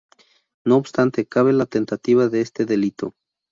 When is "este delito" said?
2.41-3.13